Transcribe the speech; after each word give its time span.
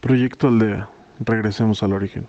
Proyecto 0.00 0.46
Aldea. 0.46 0.88
Regresemos 1.18 1.82
al 1.82 1.92
origen. 1.92 2.28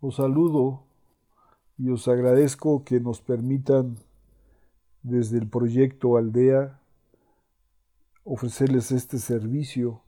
Os 0.00 0.16
saludo 0.16 0.82
y 1.78 1.88
os 1.88 2.06
agradezco 2.08 2.84
que 2.84 3.00
nos 3.00 3.22
permitan 3.22 3.96
desde 5.02 5.38
el 5.38 5.48
proyecto 5.48 6.18
Aldea 6.18 6.78
ofrecerles 8.24 8.92
este 8.92 9.18
servicio 9.18 10.02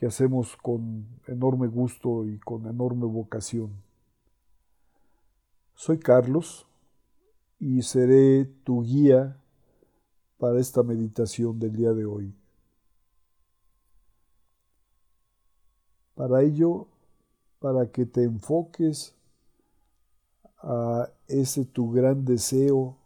que 0.00 0.06
hacemos 0.06 0.56
con 0.56 1.06
enorme 1.26 1.66
gusto 1.66 2.26
y 2.26 2.38
con 2.38 2.66
enorme 2.66 3.04
vocación. 3.04 3.70
Soy 5.74 5.98
Carlos 5.98 6.66
y 7.58 7.82
seré 7.82 8.46
tu 8.46 8.82
guía 8.82 9.36
para 10.38 10.58
esta 10.58 10.82
meditación 10.82 11.58
del 11.58 11.76
día 11.76 11.92
de 11.92 12.06
hoy. 12.06 12.34
Para 16.14 16.40
ello, 16.44 16.86
para 17.58 17.90
que 17.92 18.06
te 18.06 18.22
enfoques 18.22 19.14
a 20.62 21.10
ese 21.28 21.66
tu 21.66 21.92
gran 21.92 22.24
deseo 22.24 22.96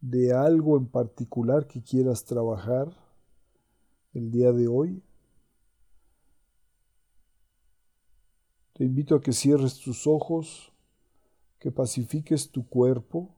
de 0.00 0.32
algo 0.32 0.78
en 0.78 0.86
particular 0.86 1.66
que 1.66 1.82
quieras 1.82 2.24
trabajar 2.24 2.96
el 4.14 4.30
día 4.30 4.52
de 4.52 4.68
hoy, 4.68 5.02
Te 8.78 8.84
invito 8.84 9.16
a 9.16 9.20
que 9.20 9.32
cierres 9.32 9.80
tus 9.80 10.06
ojos, 10.06 10.70
que 11.58 11.72
pacifiques 11.72 12.48
tu 12.48 12.64
cuerpo, 12.64 13.28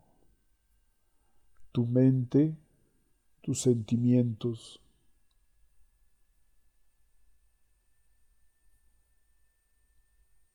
tu 1.73 1.87
mente, 1.87 2.55
tus 3.41 3.63
sentimientos. 3.63 4.83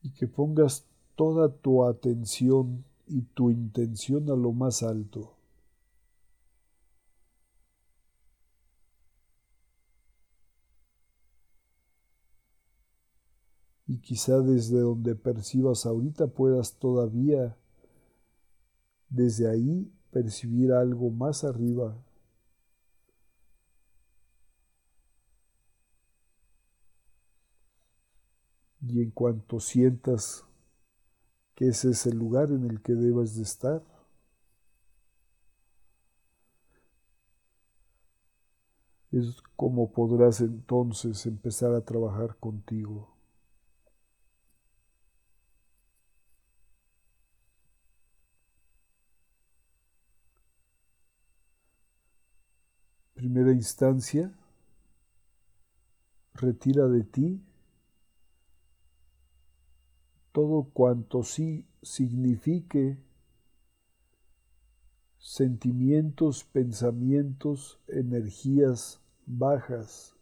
Y 0.03 0.11
que 0.11 0.28
pongas 0.28 0.86
toda 1.16 1.52
tu 1.52 1.83
atención 1.83 2.86
y 3.08 3.23
tu 3.23 3.50
intención 3.50 4.30
a 4.30 4.36
lo 4.36 4.52
más 4.52 4.83
alto. 4.83 5.34
Y 13.95 13.97
quizá 13.99 14.41
desde 14.41 14.81
donde 14.81 15.15
percibas 15.15 15.85
ahorita 15.85 16.27
puedas 16.27 16.73
todavía 16.75 17.55
desde 19.09 19.49
ahí 19.49 19.89
percibir 20.11 20.73
algo 20.73 21.09
más 21.11 21.45
arriba. 21.45 21.97
Y 28.81 29.01
en 29.01 29.11
cuanto 29.11 29.61
sientas 29.61 30.43
que 31.55 31.69
ese 31.69 31.91
es 31.91 32.05
el 32.05 32.17
lugar 32.17 32.49
en 32.49 32.69
el 32.69 32.81
que 32.81 32.93
debes 32.95 33.38
de 33.38 33.43
estar, 33.43 33.81
es 39.13 39.38
como 39.55 39.89
podrás 39.93 40.41
entonces 40.41 41.25
empezar 41.25 41.73
a 41.73 41.85
trabajar 41.85 42.35
contigo. 42.38 43.14
Primera 53.25 53.52
instancia, 53.52 54.31
retira 56.36 56.88
de 56.88 57.03
ti 57.03 57.41
todo 60.31 60.69
cuanto 60.72 61.24
sí 61.24 61.66
signifique 61.81 63.00
sentimientos, 65.18 66.44
pensamientos, 66.44 67.80
energías 67.88 69.02
bajas. 69.25 70.16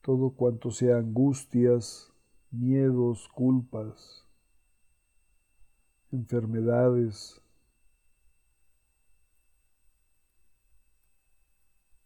Todo 0.00 0.30
cuanto 0.30 0.70
sea 0.70 0.96
angustias, 0.96 2.10
miedos, 2.50 3.28
culpas 3.28 4.27
enfermedades, 6.12 7.40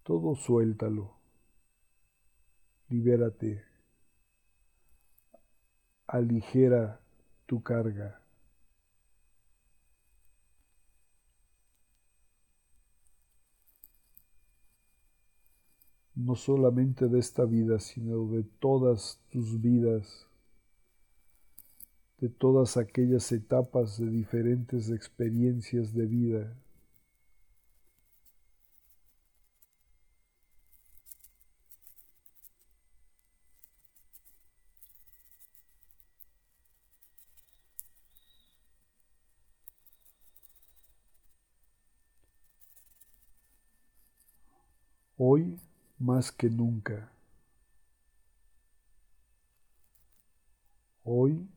todo 0.02 0.34
suéltalo, 0.34 1.14
libérate, 2.88 3.64
aligera 6.06 7.00
tu 7.46 7.62
carga. 7.62 8.22
no 16.14 16.36
solamente 16.36 17.08
de 17.08 17.18
esta 17.18 17.44
vida, 17.44 17.78
sino 17.80 18.26
de 18.28 18.44
todas 18.60 19.20
tus 19.30 19.60
vidas 19.60 20.28
de 22.22 22.28
todas 22.28 22.76
aquellas 22.76 23.32
etapas 23.32 23.98
de 23.98 24.08
diferentes 24.08 24.90
experiencias 24.90 25.92
de 25.92 26.06
vida. 26.06 26.56
Hoy 45.18 45.58
más 45.98 46.30
que 46.30 46.48
nunca. 46.48 47.10
Hoy 51.02 51.48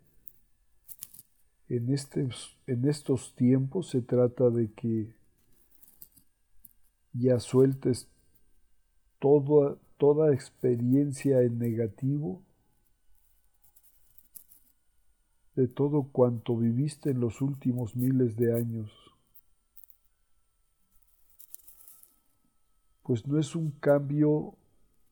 en, 1.70 1.94
este, 1.94 2.28
en 2.68 2.88
estos 2.88 3.34
tiempos 3.36 3.90
se 3.90 4.02
trata 4.02 4.50
de 4.50 4.72
que 4.72 5.14
ya 7.14 7.40
sueltes 7.40 8.08
toda, 9.20 9.78
toda 9.98 10.34
experiencia 10.34 11.42
en 11.42 11.58
negativo 11.58 12.42
de 15.56 15.68
todo 15.68 16.04
cuanto 16.12 16.58
viviste 16.58 17.12
en 17.12 17.22
los 17.22 17.42
últimos 17.42 17.96
miles 17.96 18.36
de 18.36 18.54
años. 18.54 18.92
Pues 23.04 23.25
no 23.25 23.40
es 23.40 23.56
un 23.56 23.72
cambio 23.72 24.56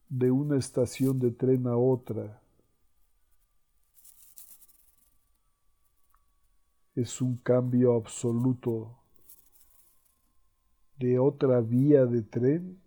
de 0.10 0.32
una 0.32 0.58
estación 0.58 1.20
de 1.20 1.32
tren 1.32 1.68
a 1.68 1.78
otra, 1.78 2.43
es 6.96 7.22
un 7.22 7.38
cambio 7.38 7.96
absoluto 7.96 8.96
de 11.00 11.18
otra 11.20 11.60
vía 11.62 12.06
de 12.06 12.22
tren, 12.22 12.80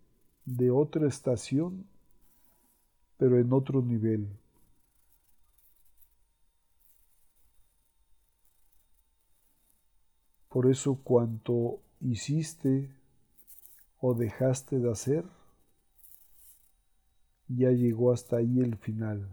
de 0.44 0.70
otra 0.70 1.08
estación, 1.08 1.86
pero 3.18 3.38
en 3.38 3.52
otro 3.52 3.82
nivel. 3.82 4.28
Por 10.48 10.70
eso 10.70 10.94
cuanto 11.02 11.80
hiciste 12.00 12.88
o 14.00 14.14
dejaste 14.14 14.78
de 14.78 14.90
hacer, 14.90 15.24
ya 17.48 17.70
llegó 17.70 18.12
hasta 18.12 18.36
ahí 18.36 18.60
el 18.60 18.76
final. 18.76 19.28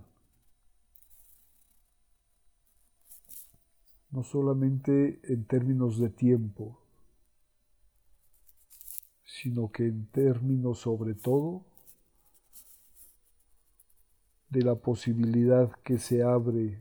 No 4.13 4.23
solamente 4.23 5.19
en 5.23 5.43
términos 5.45 5.97
de 5.97 6.09
tiempo, 6.09 6.77
sino 9.25 9.71
que 9.71 9.87
en 9.87 10.05
términos 10.05 10.81
sobre 10.81 11.15
todo 11.15 11.63
de 14.49 14.61
la 14.61 14.75
posibilidad 14.75 15.71
que 15.83 15.97
se 15.97 16.21
abre 16.21 16.79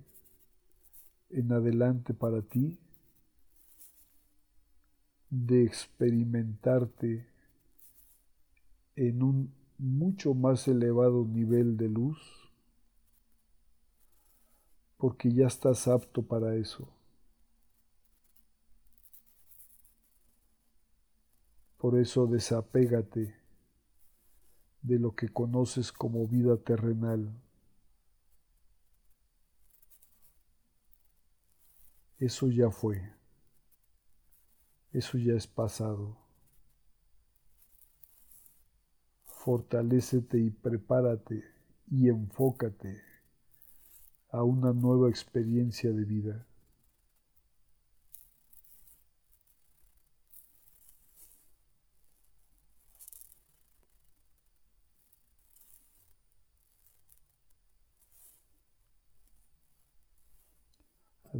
en 1.30 1.52
adelante 1.52 2.12
para 2.12 2.42
ti 2.42 2.78
de 5.30 5.64
experimentarte 5.64 7.26
en 8.94 9.22
un 9.22 9.54
mucho 9.78 10.34
más 10.34 10.68
elevado 10.68 11.24
nivel 11.24 11.78
de 11.78 11.88
luz 11.88 12.18
porque 14.98 15.32
ya 15.32 15.46
estás 15.46 15.88
apto 15.88 16.22
para 16.22 16.54
eso. 16.56 16.86
Por 21.82 21.98
eso 21.98 22.28
desapégate 22.28 23.34
de 24.82 24.98
lo 25.00 25.16
que 25.16 25.28
conoces 25.28 25.90
como 25.90 26.28
vida 26.28 26.56
terrenal. 26.56 27.28
Eso 32.18 32.48
ya 32.50 32.70
fue. 32.70 33.02
Eso 34.92 35.18
ya 35.18 35.34
es 35.34 35.48
pasado. 35.48 36.16
Fortalécete 39.24 40.38
y 40.38 40.50
prepárate 40.50 41.42
y 41.90 42.08
enfócate 42.08 43.02
a 44.28 44.44
una 44.44 44.72
nueva 44.72 45.10
experiencia 45.10 45.90
de 45.90 46.04
vida. 46.04 46.46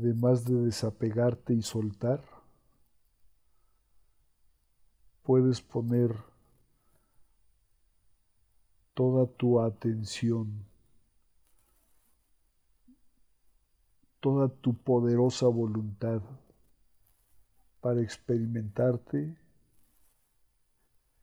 Además 0.03 0.45
de 0.45 0.57
desapegarte 0.57 1.55
y 1.55 1.63
soltar, 1.63 2.25
puedes 5.23 5.61
poner 5.63 6.13
toda 8.95 9.29
tu 9.29 9.61
atención 9.61 10.67
toda 14.19 14.49
tu 14.49 14.75
poderosa 14.75 15.47
voluntad 15.47 16.21
para 17.81 18.01
experimentarte 18.01 19.37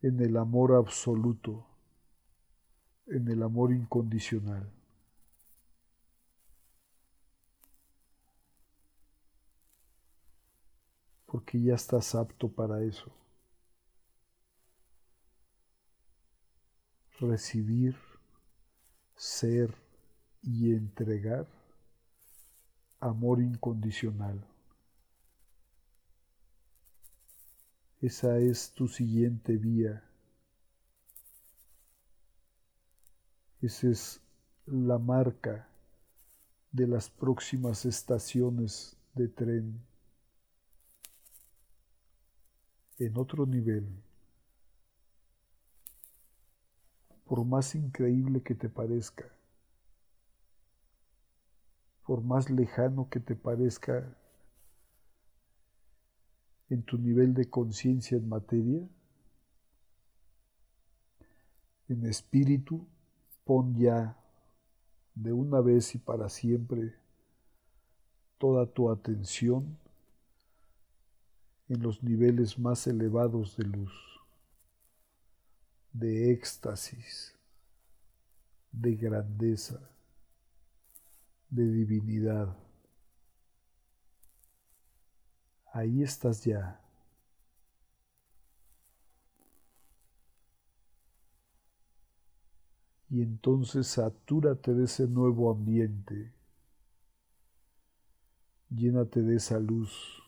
en 0.01 0.19
el 0.21 0.37
amor 0.37 0.73
absoluto, 0.73 1.65
en 3.07 3.27
el 3.27 3.43
amor 3.43 3.73
incondicional. 3.73 4.78
Porque 11.31 11.61
ya 11.61 11.75
estás 11.75 12.15
apto 12.15 12.49
para 12.49 12.81
eso. 12.81 13.11
Recibir, 17.19 17.95
ser 19.15 19.75
y 20.41 20.73
entregar 20.73 21.45
amor 22.99 23.41
incondicional. 23.41 24.43
Esa 28.01 28.39
es 28.39 28.71
tu 28.71 28.87
siguiente 28.87 29.55
vía. 29.57 30.03
Esa 33.61 33.89
es 33.89 34.21
la 34.65 34.97
marca 34.97 35.67
de 36.71 36.87
las 36.87 37.09
próximas 37.09 37.85
estaciones 37.85 38.97
de 39.13 39.27
tren. 39.27 39.88
En 42.99 43.17
otro 43.17 43.45
nivel, 43.45 43.87
por 47.25 47.45
más 47.45 47.73
increíble 47.73 48.43
que 48.43 48.55
te 48.55 48.67
parezca, 48.67 49.25
por 52.05 52.21
más 52.21 52.49
lejano 52.49 53.09
que 53.09 53.21
te 53.21 53.35
parezca 53.35 54.15
en 56.69 56.83
tu 56.83 56.97
nivel 56.97 57.33
de 57.33 57.49
conciencia 57.49 58.17
en 58.17 58.27
materia, 58.27 58.85
en 61.87 62.05
espíritu, 62.05 62.85
pon 63.45 63.75
ya 63.77 64.17
de 65.15 65.31
una 65.31 65.61
vez 65.61 65.95
y 65.95 65.99
para 65.99 66.27
siempre 66.27 66.95
toda 68.37 68.65
tu 68.65 68.91
atención 68.91 69.77
en 71.69 71.81
los 71.81 72.03
niveles 72.03 72.59
más 72.59 72.85
elevados 72.87 73.55
de 73.55 73.63
luz, 73.63 73.93
de 75.93 76.31
éxtasis, 76.31 77.33
de 78.71 78.95
grandeza 78.95 79.79
de 81.49 81.65
divinidad. 81.65 82.55
Ahí 85.73 86.03
estás 86.03 86.43
ya. 86.43 86.79
Y 93.09 93.23
entonces 93.23 93.87
satúrate 93.87 94.73
de 94.73 94.85
ese 94.85 95.07
nuevo 95.07 95.49
ambiente. 95.49 96.31
Llénate 98.69 99.23
de 99.23 99.37
esa 99.37 99.59
luz 99.59 100.21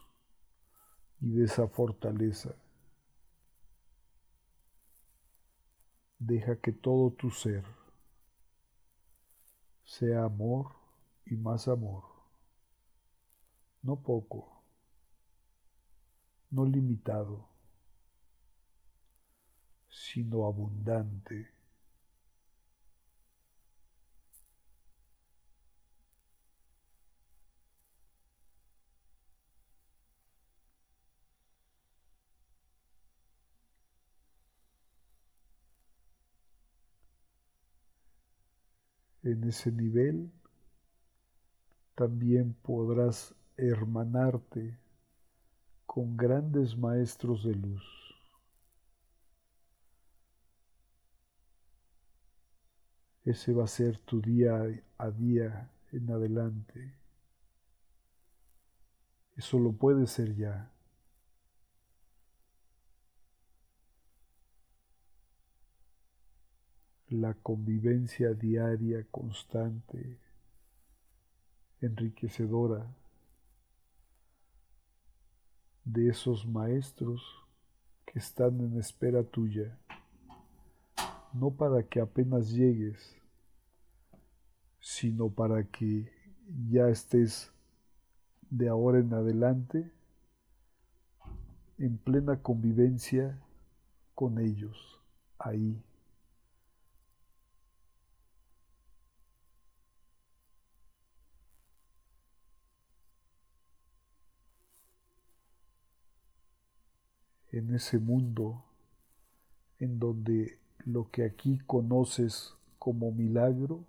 y 1.22 1.30
de 1.32 1.46
esa 1.46 1.68
fortaleza. 1.68 2.56
Deja 6.20 6.56
que 6.58 6.72
todo 6.72 7.12
tu 7.12 7.32
ser 7.32 7.64
sea 9.84 10.24
amor 10.24 10.68
y 11.26 11.36
más 11.36 11.68
amor, 11.68 12.04
no 13.82 13.96
poco, 13.98 14.64
no 16.50 16.66
limitado, 16.66 17.48
sino 19.90 20.46
abundante. 20.46 21.61
En 39.24 39.44
ese 39.44 39.72
nivel 39.72 40.32
también 41.96 42.56
podrás 42.64 43.36
hermanarte 43.58 44.78
con 45.86 46.18
grandes 46.18 46.76
maestros 46.76 47.44
de 47.44 47.54
luz. 47.54 47.84
Ese 53.24 53.54
va 53.54 53.66
a 53.66 53.68
ser 53.68 54.00
tu 54.00 54.20
día 54.20 54.64
a 54.98 55.12
día 55.12 55.70
en 55.92 56.10
adelante. 56.10 56.96
Eso 59.38 59.60
lo 59.60 59.74
puede 59.74 60.08
ser 60.08 60.36
ya. 60.36 60.72
La 67.12 67.34
convivencia 67.34 68.34
diaria 68.34 69.06
constante 69.12 70.18
enriquecedora 71.82 72.88
de 75.84 76.08
esos 76.08 76.48
maestros 76.48 77.22
que 78.06 78.18
están 78.18 78.62
en 78.62 78.80
espera 78.80 79.26
tuya, 79.26 79.78
no 81.34 81.52
para 81.52 81.84
que 81.84 82.00
apenas 82.00 82.50
llegues, 82.50 83.18
sino 84.80 85.30
para 85.30 85.66
que 85.66 86.10
ya 86.70 86.88
estés 86.88 87.52
de 88.50 88.70
ahora 88.70 89.00
en 89.00 89.14
adelante 89.14 89.92
en 91.78 91.98
plena 91.98 92.42
convivencia 92.42 93.38
con 94.16 94.40
ellos, 94.40 95.02
ahí 95.38 95.84
en 107.52 107.76
ese 107.76 108.00
mundo 108.00 108.64
en 109.80 110.00
donde 110.00 110.60
lo 110.86 111.10
que 111.12 111.26
aquí 111.26 111.60
conoces 111.66 112.56
como 112.80 113.12
milagro, 113.12 113.86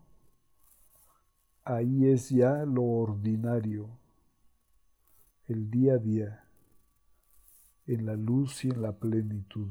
ahí 1.64 2.06
es 2.06 2.30
ya 2.30 2.64
lo 2.64 2.82
ordinario, 2.82 3.88
el 5.46 5.70
día 5.70 5.94
a 5.94 5.98
día, 5.98 6.44
en 7.86 8.06
la 8.06 8.16
luz 8.16 8.64
y 8.64 8.70
en 8.70 8.82
la 8.82 8.92
plenitud. 8.92 9.70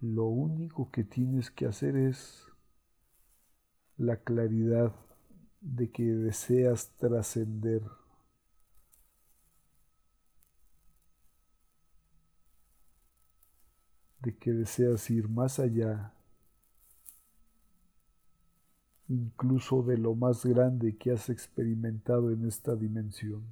Lo 0.00 0.24
único 0.26 0.90
que 0.90 1.04
tienes 1.04 1.50
que 1.50 1.66
hacer 1.66 1.96
es 1.96 2.46
la 3.96 4.16
claridad 4.18 4.94
de 5.64 5.90
que 5.90 6.04
deseas 6.04 6.90
trascender. 6.98 7.82
de 14.20 14.34
que 14.34 14.52
deseas 14.52 15.10
ir 15.10 15.28
más 15.28 15.58
allá, 15.58 16.14
incluso 19.06 19.82
de 19.82 19.98
lo 19.98 20.14
más 20.14 20.46
grande 20.46 20.96
que 20.96 21.12
has 21.12 21.28
experimentado 21.28 22.30
en 22.30 22.46
esta 22.46 22.74
dimensión. 22.74 23.44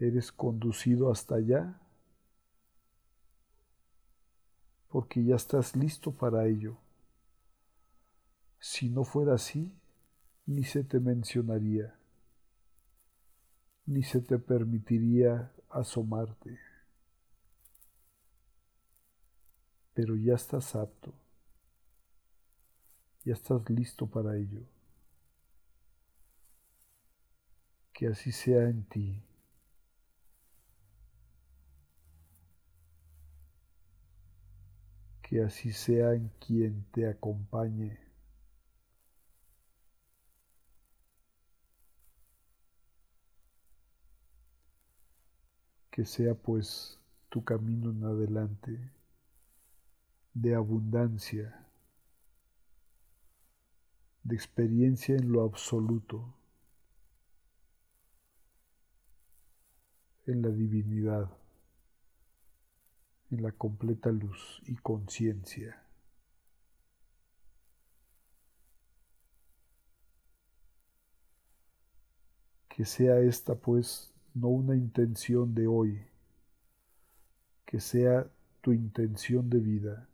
¿Eres 0.00 0.32
conducido 0.32 1.08
hasta 1.08 1.36
allá? 1.36 1.87
Porque 4.88 5.22
ya 5.24 5.36
estás 5.36 5.76
listo 5.76 6.12
para 6.12 6.46
ello. 6.46 6.76
Si 8.60 8.88
no 8.88 9.04
fuera 9.04 9.34
así, 9.34 9.72
ni 10.46 10.64
se 10.64 10.82
te 10.82 10.98
mencionaría 11.00 11.98
ni 13.88 14.02
se 14.02 14.20
te 14.20 14.38
permitiría 14.38 15.50
asomarte. 15.70 16.58
Pero 19.94 20.14
ya 20.14 20.34
estás 20.34 20.76
apto, 20.76 21.12
ya 23.24 23.32
estás 23.32 23.68
listo 23.70 24.06
para 24.06 24.36
ello. 24.36 24.60
Que 27.92 28.08
así 28.08 28.30
sea 28.30 28.68
en 28.68 28.84
ti. 28.84 29.27
Que 35.28 35.42
así 35.42 35.72
sea 35.72 36.14
en 36.14 36.30
quien 36.40 36.84
te 36.90 37.06
acompañe. 37.06 37.98
que 45.90 46.04
sea 46.04 46.32
pues 46.32 46.96
tu 47.28 47.42
camino 47.42 47.90
en 47.90 48.04
adelante 48.04 48.92
de 50.32 50.54
abundancia, 50.54 51.66
de 54.22 54.36
experiencia 54.36 55.16
en 55.16 55.32
lo 55.32 55.42
absoluto, 55.42 56.32
en 60.26 60.42
la 60.42 60.50
divinidad, 60.50 61.28
en 63.30 63.42
la 63.42 63.52
completa 63.52 64.10
luz 64.10 64.62
y 64.66 64.76
conciencia. 64.76 65.82
Que 72.68 72.84
sea 72.84 73.18
esta 73.20 73.54
pues 73.54 74.14
no 74.34 74.48
una 74.48 74.76
intención 74.76 75.54
de 75.54 75.66
hoy, 75.66 76.00
que 77.66 77.80
sea 77.80 78.30
tu 78.60 78.72
intención 78.72 79.50
de 79.50 79.58
vida, 79.58 80.08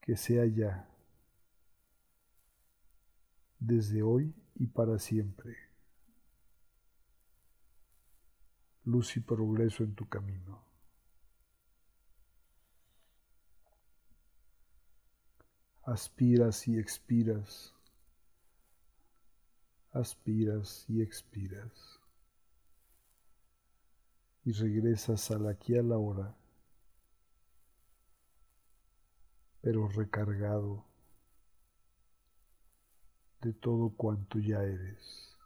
que 0.00 0.16
sea 0.16 0.44
ya, 0.46 0.88
desde 3.60 4.02
hoy 4.02 4.34
y 4.56 4.66
para 4.66 4.98
siempre. 4.98 5.56
Luz 8.84 9.16
y 9.16 9.20
progreso 9.20 9.84
en 9.84 9.94
tu 9.94 10.08
camino. 10.08 10.71
Aspiras 15.92 16.66
y 16.68 16.78
expiras. 16.78 17.74
Aspiras 19.92 20.86
y 20.88 21.02
expiras 21.02 22.00
y 24.46 24.52
regresas 24.52 25.30
al 25.30 25.48
aquí 25.48 25.76
a 25.76 25.82
la 25.82 25.98
hora, 25.98 26.34
pero 29.60 29.86
recargado 29.88 30.82
de 33.42 33.52
todo 33.52 33.90
cuanto 33.90 34.38
ya 34.38 34.62
eres. 34.62 35.36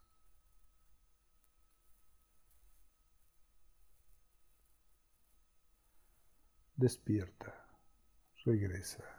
Despierta, 6.76 7.52
regresa. 8.44 9.15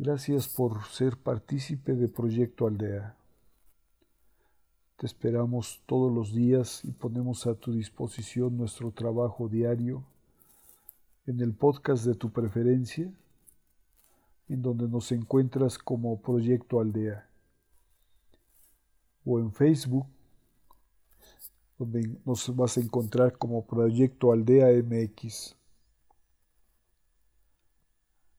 Gracias 0.00 0.46
por 0.46 0.84
ser 0.84 1.16
partícipe 1.16 1.94
de 1.94 2.06
Proyecto 2.06 2.68
Aldea. 2.68 3.16
Te 4.96 5.06
esperamos 5.06 5.82
todos 5.86 6.14
los 6.14 6.32
días 6.32 6.84
y 6.84 6.92
ponemos 6.92 7.48
a 7.48 7.56
tu 7.56 7.72
disposición 7.72 8.56
nuestro 8.56 8.92
trabajo 8.92 9.48
diario 9.48 10.04
en 11.26 11.40
el 11.40 11.52
podcast 11.52 12.04
de 12.04 12.14
tu 12.14 12.30
preferencia, 12.30 13.10
en 14.48 14.62
donde 14.62 14.86
nos 14.86 15.10
encuentras 15.10 15.78
como 15.78 16.20
Proyecto 16.20 16.78
Aldea, 16.78 17.28
o 19.24 19.40
en 19.40 19.50
Facebook, 19.52 20.06
donde 21.76 22.08
nos 22.24 22.54
vas 22.54 22.76
a 22.76 22.80
encontrar 22.80 23.36
como 23.36 23.66
Proyecto 23.66 24.30
Aldea 24.30 24.68
MX. 24.80 25.57